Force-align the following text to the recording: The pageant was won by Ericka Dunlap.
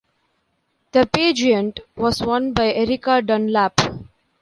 The 0.93 1.05
pageant 1.05 1.81
was 1.95 2.23
won 2.23 2.53
by 2.53 2.73
Ericka 2.73 3.23
Dunlap. 3.23 3.79